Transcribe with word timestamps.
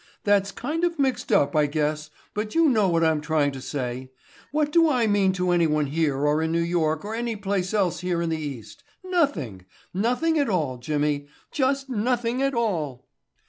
That's 0.23 0.51
kind 0.51 0.83
of 0.83 0.97
mixed 0.97 1.31
up, 1.31 1.55
I 1.55 1.67
guess, 1.67 2.09
but 2.33 2.55
you 2.55 2.67
know 2.69 2.89
what 2.89 3.03
I'm 3.03 3.21
trying 3.21 3.51
to 3.51 3.61
say. 3.61 4.09
What 4.51 4.71
do 4.71 4.89
I 4.89 5.05
mean 5.05 5.31
to 5.33 5.51
anyone 5.51 5.85
here 5.85 6.25
or 6.25 6.41
in 6.41 6.51
New 6.51 6.59
York 6.59 7.05
or 7.05 7.13
any 7.13 7.35
place 7.35 7.71
else 7.71 7.99
here 7.99 8.19
in 8.19 8.31
the 8.31 8.41
east? 8.41 8.83
Nothing—nothing 9.03 10.39
at 10.39 10.49
all, 10.49 10.79
Jimmy—just 10.79 11.87
nothing 11.87 12.41
at 12.41 12.55
all." 12.55 13.05